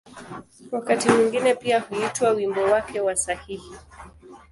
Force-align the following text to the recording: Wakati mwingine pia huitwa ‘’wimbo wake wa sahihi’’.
Wakati 0.71 1.09
mwingine 1.09 1.55
pia 1.55 1.79
huitwa 1.79 2.29
‘’wimbo 2.31 2.61
wake 2.63 2.99
wa 3.01 3.15
sahihi’’. 3.15 3.77